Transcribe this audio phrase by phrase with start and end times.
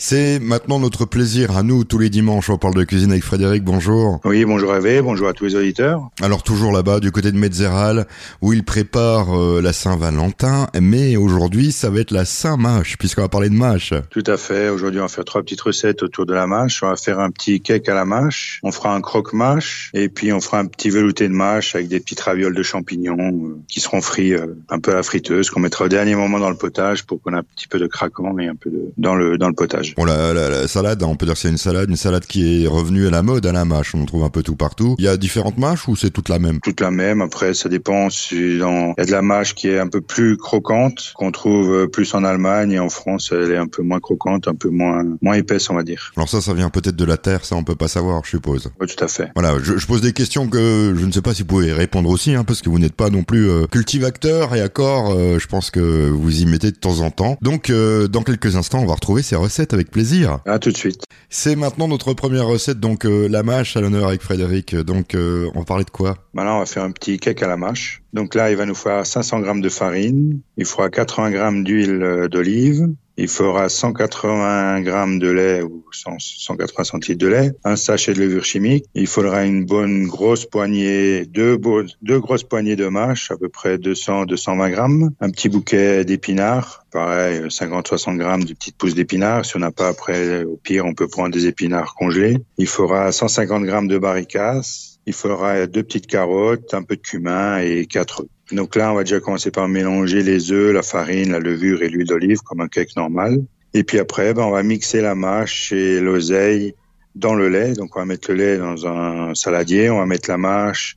[0.00, 2.50] C'est maintenant notre plaisir à nous tous les dimanches.
[2.50, 3.64] On parle de cuisine avec Frédéric.
[3.64, 4.20] Bonjour.
[4.24, 6.08] Oui, bonjour Hervé, bonjour à tous les auditeurs.
[6.22, 8.06] Alors toujours là-bas du côté de Metzeral
[8.40, 13.28] où il prépare euh, la Saint-Valentin, mais aujourd'hui ça va être la Saint-Mâche puisqu'on va
[13.28, 13.92] parler de mâche.
[14.10, 14.68] Tout à fait.
[14.68, 16.80] Aujourd'hui on va faire trois petites recettes autour de la mâche.
[16.84, 18.60] On va faire un petit cake à la mâche.
[18.62, 21.98] On fera un croque-mâche et puis on fera un petit velouté de mâche avec des
[21.98, 25.58] petites ravioles de champignons euh, qui seront frits euh, un peu à la friteuse qu'on
[25.58, 28.38] mettra au dernier moment dans le potage pour qu'on ait un petit peu de craquant
[28.38, 29.87] et un peu de dans le dans le potage.
[29.96, 32.66] Bon, la, la, salade, on peut dire que c'est une salade, une salade qui est
[32.66, 33.94] revenue à la mode à la mâche.
[33.94, 34.94] On en trouve un peu tout partout.
[34.98, 36.60] Il y a différentes mâches ou c'est toute la même?
[36.60, 37.20] Toute la même.
[37.20, 38.10] Après, ça dépend.
[38.10, 38.94] Si dans...
[38.96, 41.86] Il y a de la mâche qui est un peu plus croquante, qu'on trouve euh,
[41.86, 45.04] plus en Allemagne et en France, elle est un peu moins croquante, un peu moins
[45.22, 46.12] moins épaisse, on va dire.
[46.16, 48.70] Alors ça, ça vient peut-être de la terre, ça on peut pas savoir, je suppose.
[48.80, 49.30] Oui, tout à fait.
[49.34, 52.08] Voilà, je, je, pose des questions que je ne sais pas si vous pouvez répondre
[52.10, 55.12] aussi, hein, parce que vous n'êtes pas non plus euh, cultivateur et accord.
[55.12, 57.38] Euh, je pense que vous y mettez de temps en temps.
[57.42, 60.40] Donc, euh, dans quelques instants, on va retrouver ces recettes avec plaisir.
[60.46, 61.02] À tout de suite.
[61.30, 64.74] C'est maintenant notre première recette, donc euh, la mâche à l'honneur avec Frédéric.
[64.74, 66.16] Donc euh, on va parler de quoi?
[66.34, 68.02] Maintenant, on va faire un petit cake à la mâche.
[68.12, 72.02] Donc là, il va nous falloir 500 grammes de farine, il faudra 80 grammes d'huile
[72.02, 72.88] euh, d'olive,
[73.18, 78.44] il faudra 180 grammes de lait ou 180 centilitres de lait, un sachet de levure
[78.44, 78.84] chimique.
[78.94, 84.70] Il faudra une bonne grosse poignée, deux, grosses poignées de mâche, à peu près 200-220
[84.70, 89.44] grammes, un petit bouquet d'épinards, pareil, 50-60 grammes de petites pousses d'épinards.
[89.44, 92.38] Si on n'a pas après, au pire, on peut prendre des épinards congelés.
[92.56, 94.96] Il faudra 150 grammes de barricas.
[95.06, 98.28] Il faudra deux petites carottes, un peu de cumin et quatre œufs.
[98.52, 101.88] Donc là, on va déjà commencer par mélanger les œufs, la farine, la levure et
[101.88, 103.44] l'huile d'olive comme un cake normal.
[103.74, 106.74] Et puis après, ben, on va mixer la mâche et l'oseille
[107.14, 107.74] dans le lait.
[107.74, 110.96] Donc on va mettre le lait dans un saladier, on va mettre la mâche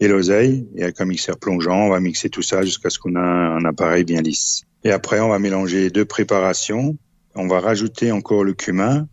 [0.00, 0.66] et l'oseille.
[0.76, 3.64] Et avec un mixeur plongeant, on va mixer tout ça jusqu'à ce qu'on ait un
[3.64, 4.62] appareil bien lisse.
[4.84, 6.96] Et après, on va mélanger les deux préparations.
[7.34, 9.06] On va rajouter encore le cumin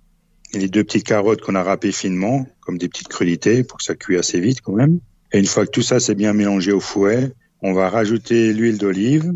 [0.53, 3.83] et les deux petites carottes qu'on a râpées finement, comme des petites crudités, pour que
[3.83, 4.99] ça cuise assez vite quand même.
[5.33, 7.33] Et une fois que tout ça s'est bien mélangé au fouet,
[7.63, 9.33] on va rajouter l'huile d'olive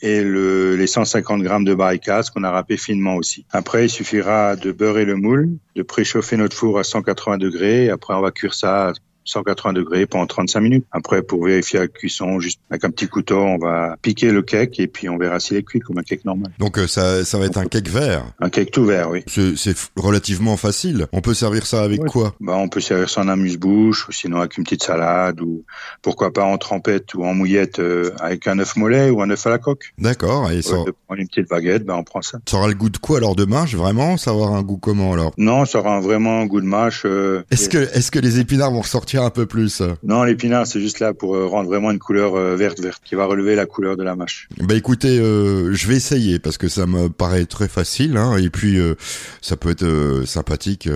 [0.00, 3.46] et le, les 150 grammes de barricade qu'on a râpé finement aussi.
[3.50, 7.88] Après, il suffira de beurrer le moule, de préchauffer notre four à 180 degrés.
[7.88, 8.92] Après, on va cuire ça
[9.28, 10.86] 180 degrés pendant 35 minutes.
[10.92, 14.80] Après, pour vérifier la cuisson, juste avec un petit couteau, on va piquer le cake
[14.80, 16.52] et puis on verra s'il est cuit comme un cake normal.
[16.58, 18.24] Donc euh, ça, ça va être un cake vert.
[18.40, 19.22] Un cake tout vert, oui.
[19.26, 21.06] C'est relativement facile.
[21.12, 22.10] On peut servir ça avec oui.
[22.10, 22.34] quoi?
[22.40, 25.64] Bah, on peut servir ça en amuse-bouche ou sinon avec une petite salade ou
[26.02, 29.46] pourquoi pas en trempette ou en mouillette euh, avec un œuf mollet ou un œuf
[29.46, 29.92] à la coque.
[29.98, 30.50] D'accord.
[30.50, 30.76] Et ça...
[30.84, 32.38] de prendre une petite baguette, bah, on prend ça.
[32.46, 34.16] Ça aura le goût de quoi alors de mâche Vraiment?
[34.16, 35.32] Ça aura un goût comment alors?
[35.36, 37.02] Non, ça aura vraiment un goût de mâche.
[37.04, 37.68] Euh, est-ce et...
[37.68, 41.14] que, est-ce que les épinards vont ressortir un peu plus Non, l'épinard, c'est juste là
[41.14, 44.48] pour rendre vraiment une couleur verte verte qui va relever la couleur de la mâche.
[44.58, 48.50] Bah écoutez, euh, je vais essayer parce que ça me paraît très facile hein, et
[48.50, 48.94] puis euh,
[49.40, 50.88] ça peut être euh, sympathique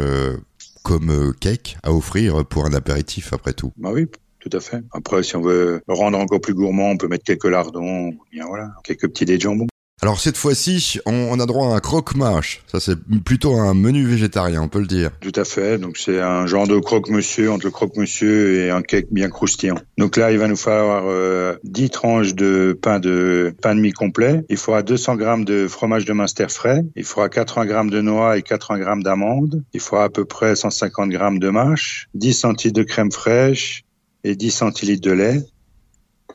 [0.83, 3.73] comme cake à offrir pour un apéritif après tout.
[3.77, 4.07] Bah oui.
[4.41, 4.83] Tout à fait.
[4.91, 8.45] Après, si on veut le rendre encore plus gourmand, on peut mettre quelques lardons, bien
[8.45, 9.69] voilà, quelques petits dés de jambon.
[10.05, 12.65] Alors cette fois-ci, on a droit à un croque-mâche.
[12.67, 15.13] Ça c'est plutôt un menu végétarien, on peut le dire.
[15.21, 15.79] Tout à fait.
[15.79, 19.77] Donc c'est un genre de croque-monsieur entre le croque-monsieur et un cake bien croustillant.
[19.99, 23.93] Donc là, il va nous falloir euh, 10 tranches de pain de pain de mie
[23.93, 24.45] complet.
[24.49, 26.85] Il faudra 200 grammes de fromage de Munster frais.
[26.97, 29.63] Il faudra 80 grammes de noix et 80 grammes d'amandes.
[29.73, 33.85] Il faudra à peu près 150 grammes de mâche, 10 centilitres de crème fraîche
[34.25, 35.43] et 10 centilitres de lait.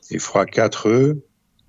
[0.10, 1.18] Il faudra 4 œufs,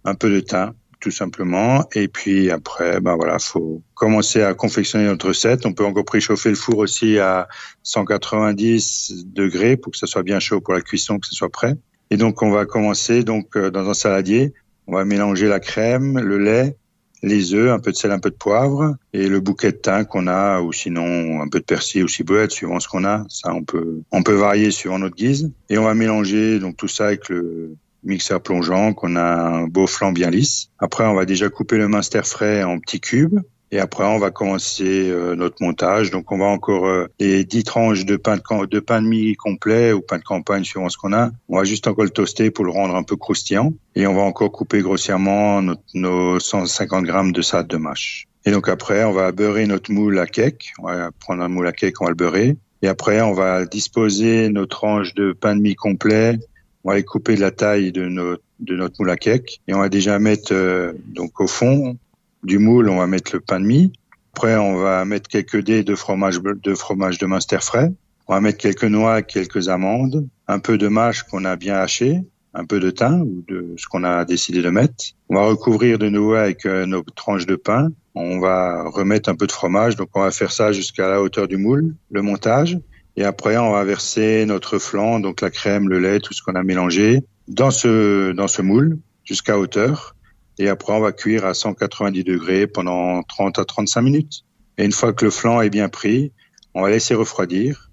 [0.05, 1.85] un peu de thym tout simplement.
[1.95, 5.67] Et puis après, ben voilà, faut commencer à confectionner notre recette.
[5.67, 7.49] On peut encore préchauffer le four aussi à
[7.83, 11.77] 190 degrés pour que ça soit bien chaud pour la cuisson, que ce soit prêt.
[12.11, 14.53] Et donc on va commencer donc dans un saladier.
[14.87, 16.77] On va mélanger la crème, le lait,
[17.23, 20.05] les œufs, un peu de sel, un peu de poivre et le bouquet de thym
[20.05, 23.25] qu'on a, ou sinon un peu de persil ou ciboulette, suivant ce qu'on a.
[23.29, 25.51] Ça, on peut on peut varier suivant notre guise.
[25.69, 27.77] Et on va mélanger donc tout ça avec le
[28.09, 30.71] mixeur plongeant, qu'on a un beau flanc bien lisse.
[30.79, 33.41] Après, on va déjà couper le minster frais en petits cubes.
[33.71, 36.11] Et après, on va commencer euh, notre montage.
[36.11, 39.35] Donc, on va encore euh, les 10 tranches de pain de, de pain de mie
[39.37, 41.31] complet ou pain de campagne, suivant ce qu'on a.
[41.49, 43.75] On va juste encore le toaster pour le rendre un peu croustillant.
[43.95, 45.63] Et on va encore couper grossièrement
[45.95, 48.27] nos 150 grammes de salade de mâche.
[48.47, 50.73] Et donc après, on va beurrer notre moule à cake.
[50.79, 52.57] On va prendre un moule à cake, on va le beurrer.
[52.81, 56.39] Et après, on va disposer nos tranches de pain de mie complet
[56.85, 59.81] on va les couper la taille de notre, de notre moule à cake et on
[59.81, 61.97] va déjà mettre euh, donc au fond
[62.43, 63.93] du moule, on va mettre le pain de mie.
[64.35, 67.93] Après, on va mettre quelques dés de fromage de fromage de Munster frais.
[68.29, 72.21] On va mettre quelques noix, quelques amandes, un peu de mâche qu'on a bien haché,
[72.55, 75.05] un peu de thym ou de ce qu'on a décidé de mettre.
[75.29, 77.89] On va recouvrir de nouveau avec euh, nos tranches de pain.
[78.15, 79.97] on va remettre un peu de fromage.
[79.97, 82.79] Donc on va faire ça jusqu'à la hauteur du moule, le montage.
[83.19, 86.55] Et après, on va verser notre flan, donc la crème, le lait, tout ce qu'on
[86.55, 90.15] a mélangé, dans ce, dans ce moule jusqu'à hauteur.
[90.61, 94.45] Et après, on va cuire à 190 degrés pendant 30 à 35 minutes.
[94.77, 96.31] Et une fois que le flan est bien pris,
[96.75, 97.91] on va laisser refroidir.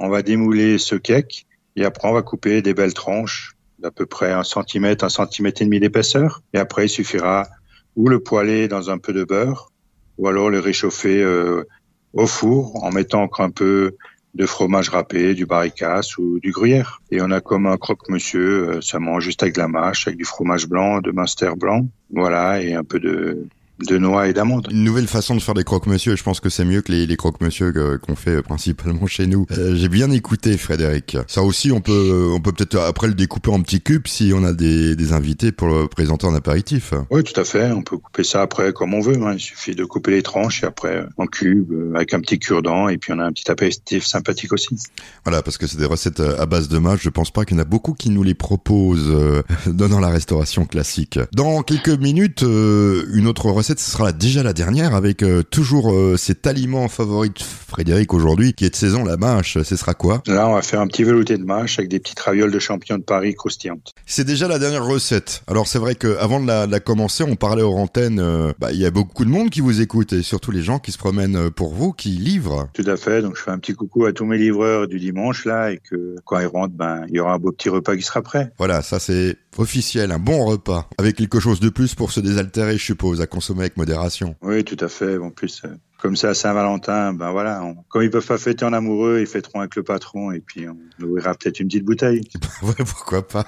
[0.00, 1.46] On va démouler ce cake
[1.76, 5.62] et après, on va couper des belles tranches d'à peu près un centimètre, un centimètre
[5.62, 6.42] et demi d'épaisseur.
[6.52, 7.46] Et après, il suffira
[7.94, 9.70] ou le poêler dans un peu de beurre
[10.18, 11.62] ou alors le réchauffer euh,
[12.12, 13.94] au four en mettant encore un peu
[14.34, 17.00] de fromage râpé, du barricasse ou du gruyère.
[17.10, 20.18] Et on a comme un croque-monsieur, euh, ça mange juste avec de la mâche, avec
[20.18, 23.46] du fromage blanc, de Munster blanc, voilà, et un peu de,
[23.80, 24.68] de noix et d'amandes.
[24.70, 27.16] Une nouvelle façon de faire des croque-monsieur, je pense que c'est mieux que les, les
[27.16, 29.46] croque-monsieur qu'on fait principalement chez nous.
[29.52, 31.16] Euh, J'ai bien écouté Frédéric.
[31.26, 34.44] Ça aussi, on peut on peut peut-être après le découper en petits cubes si on
[34.44, 36.94] a des, des invités pour le présenter en apéritif.
[37.10, 37.72] Oui, tout à fait.
[37.72, 39.20] On peut couper ça après comme on veut.
[39.22, 39.32] Hein.
[39.34, 42.88] Il suffit de couper les tranches et après en cubes euh, avec un petit cure-dent
[42.88, 44.76] et puis on a un petit apéritif sympathique aussi.
[45.24, 47.00] Voilà, parce que c'est des recettes euh, à base de mâche.
[47.02, 50.08] Je pense pas qu'il y en a beaucoup qui nous les proposent euh, dans la
[50.08, 51.18] restauration classique.
[51.32, 56.16] Dans quelques minutes, une autre recette ce sera déjà la dernière avec euh, toujours euh,
[56.18, 59.56] cet aliment favori de Frédéric aujourd'hui qui est de saison, la mâche.
[59.62, 60.22] Ce sera quoi?
[60.26, 62.98] Là, on va faire un petit velouté de mâche avec des petites ravioles de champignons
[62.98, 63.94] de Paris croustillantes.
[64.04, 65.42] C'est déjà la dernière recette.
[65.46, 68.20] Alors c'est vrai qu'avant de la, de la commencer, on parlait aux antennes.
[68.20, 70.78] Euh, bah, il y a beaucoup de monde qui vous écoute et surtout les gens
[70.78, 72.68] qui se promènent pour vous, qui livrent.
[72.74, 73.22] Tout à fait.
[73.22, 76.16] Donc je fais un petit coucou à tous mes livreurs du dimanche là et que
[76.26, 78.52] quand ils rentrent, ben il y aura un beau petit repas qui sera prêt.
[78.58, 82.76] Voilà, ça c'est officiel, un bon repas avec quelque chose de plus pour se désaltérer,
[82.76, 84.36] je suppose, à consommer avec modération.
[84.42, 85.18] Oui, tout à fait.
[85.18, 85.68] En plus, euh,
[85.98, 89.26] comme c'est à Saint-Valentin, ben voilà, on, comme ils peuvent pas fêter en amoureux, ils
[89.26, 92.28] fêteront avec le patron et puis on ouvrira peut-être une petite bouteille.
[92.62, 93.46] ouais, pourquoi pas.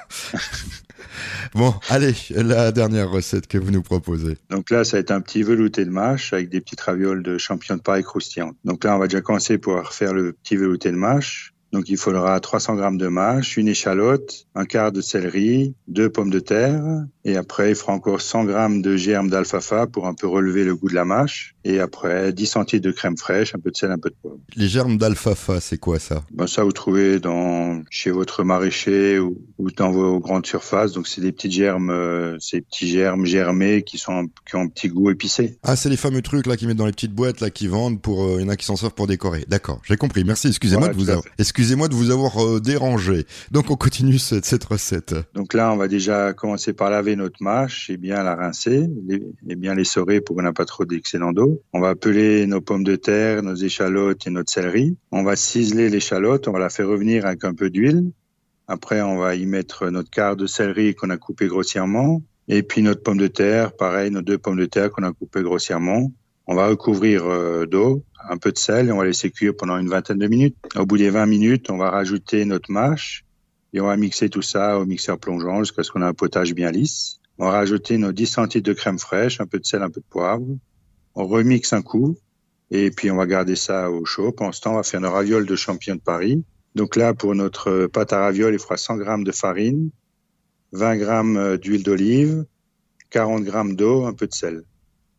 [1.54, 4.38] bon, allez, la dernière recette que vous nous proposez.
[4.50, 7.36] Donc là, ça va être un petit velouté de mâche avec des petites ravioles de
[7.38, 8.56] champignons de Paris croustillantes.
[8.64, 11.52] Donc là, on va déjà commencer pour faire le petit velouté de mâche.
[11.72, 16.30] Donc il faudra 300 grammes de mâche, une échalote, un quart de céleri, deux pommes
[16.30, 16.82] de terre,
[17.24, 20.76] et après il fera encore 100 grammes de germes d'alfalfa pour un peu relever le
[20.76, 23.90] goût de la mâche, et après 10 centilitres de crème fraîche, un peu de sel,
[23.90, 24.38] un peu de poivre.
[24.54, 26.22] Les germes d'alfalfa, c'est quoi ça?
[26.32, 30.92] Ben ça vous trouvez dans chez votre maraîcher ou, ou dans vos grandes surfaces.
[30.92, 34.68] Donc c'est des petites germes, euh, ces petits germes germés qui sont qui ont un
[34.68, 35.58] petit goût épicé.
[35.62, 38.00] Ah, c'est les fameux trucs là qui mettent dans les petites boîtes là qui vendent
[38.00, 39.44] pour euh, il y en a qui s'en servent pour décorer.
[39.48, 40.24] D'accord, j'ai compris.
[40.24, 40.48] Merci.
[40.48, 41.24] Excusez-moi Voilà, de vous avoir
[41.56, 43.24] excusez-moi de vous avoir euh, dérangé.
[43.50, 45.14] Donc on continue cette, cette recette.
[45.32, 48.90] Donc là, on va déjà commencer par laver notre mâche et bien la rincer
[49.48, 51.62] et bien l'essorer pour qu'on n'a pas trop d'excédent d'eau.
[51.72, 54.98] On va peler nos pommes de terre, nos échalotes et notre céleri.
[55.12, 58.10] On va ciseler l'échalote, on va la faire revenir avec un peu d'huile.
[58.68, 62.20] Après, on va y mettre notre quart de céleri qu'on a coupé grossièrement.
[62.48, 65.42] Et puis notre pomme de terre, pareil, nos deux pommes de terre qu'on a coupées
[65.42, 66.12] grossièrement.
[66.48, 69.78] On va recouvrir euh, d'eau, un peu de sel et on va laisser cuire pendant
[69.78, 70.56] une vingtaine de minutes.
[70.76, 73.24] Au bout des 20 minutes, on va rajouter notre mâche
[73.72, 76.54] et on va mixer tout ça au mixeur plongeant jusqu'à ce qu'on ait un potage
[76.54, 77.18] bien lisse.
[77.38, 80.00] On va rajouter nos 10 centilitres de crème fraîche, un peu de sel, un peu
[80.00, 80.46] de poivre.
[81.14, 82.16] On remixe un coup
[82.70, 84.30] et puis on va garder ça au chaud.
[84.30, 86.44] Pendant ce temps, on va faire nos ravioles de champignons de Paris.
[86.76, 89.90] Donc là, pour notre pâte à ravioles, il fera 100 grammes de farine,
[90.72, 92.44] 20 grammes euh, d'huile d'olive,
[93.10, 94.62] 40 grammes d'eau, un peu de sel.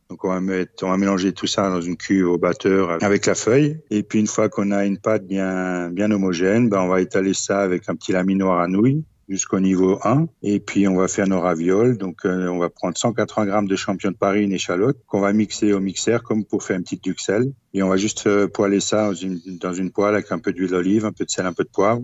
[0.10, 3.26] Donc on va mettre, on va mélanger tout ça dans une cuve au batteur avec
[3.26, 3.82] la feuille.
[3.90, 7.34] Et puis une fois qu'on a une pâte bien bien homogène, ben on va étaler
[7.34, 10.28] ça avec un petit laminoir à nouilles jusqu'au niveau 1.
[10.44, 11.98] Et puis on va faire nos ravioles.
[11.98, 15.34] Donc euh, on va prendre 180 grammes de champignons de Paris, une échalote qu'on va
[15.34, 17.52] mixer au mixeur comme pour faire une petite duxelle.
[17.74, 20.54] Et on va juste euh, poêler ça dans une dans une poêle avec un peu
[20.54, 22.04] d'huile d'olive, un peu de sel, un peu de poivre,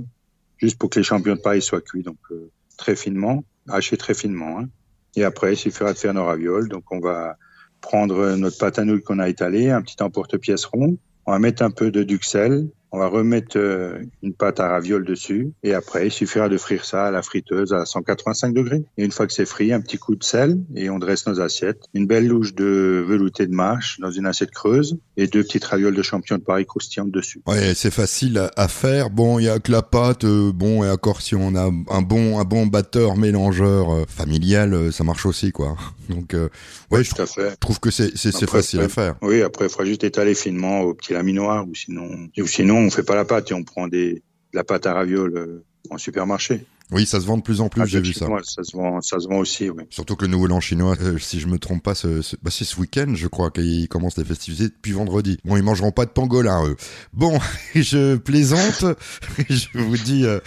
[0.58, 2.04] juste pour que les champignons de Paris soient cuits.
[2.04, 4.60] Donc euh, très finement, hachés très finement.
[4.60, 4.68] Hein.
[5.16, 6.68] Et après, il suffira de faire nos ravioles.
[6.68, 7.38] Donc on va
[7.84, 10.98] prendre notre pâte à nouilles qu'on a étalée, un petit emporte-pièce rond.
[11.28, 12.68] On va mettre un peu de duxelle.
[12.94, 15.52] On va remettre euh, une pâte à ravioles dessus.
[15.64, 18.84] Et après, il suffira de frire ça à la friteuse à 185 degrés.
[18.98, 21.42] Et une fois que c'est frit, un petit coup de sel et on dresse nos
[21.42, 21.82] assiettes.
[21.96, 25.96] Une belle louche de velouté de mâche dans une assiette creuse et deux petites ravioles
[25.96, 27.42] de champignons de Paris croustillantes dessus.
[27.48, 29.10] Ouais, c'est facile à, faire.
[29.10, 30.24] Bon, il y a que la pâte.
[30.24, 34.74] euh, bon, et encore si on a un bon un bon batteur mélangeur euh, familial,
[34.74, 35.76] euh, ça marche aussi quoi.
[36.10, 36.50] Donc euh,
[36.92, 37.52] ouais, je, Tout à fait.
[37.52, 38.86] je trouve que c'est Après, facile ouais.
[38.86, 39.16] à faire.
[39.22, 42.90] Oui, après, il faudra juste étaler finement au petit laminoir ou sinon, ou sinon, on
[42.92, 44.22] fait pas la pâte et on prend des, de
[44.54, 46.66] la pâte à ravioles euh, en supermarché.
[46.92, 47.82] Oui, ça se vend de plus en plus.
[47.82, 48.28] Ah, J'ai vu ça.
[48.44, 49.84] ça se vend, ça se vend aussi, oui.
[49.90, 52.52] Surtout que le nouvel an chinois, euh, si je me trompe pas, ce, ce- bah,
[52.52, 55.38] c'est ce week-end, je crois, qu'ils commencent les festivités depuis vendredi.
[55.46, 56.76] Bon, ils mangeront pas de pangolin, eux.
[57.14, 57.40] Bon,
[57.76, 58.86] je plaisante.
[59.50, 60.40] je vous dis euh,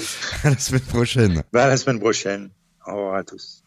[0.44, 1.42] à la semaine prochaine.
[1.52, 2.50] Bah, à la semaine prochaine.
[2.86, 3.62] Au revoir à tous.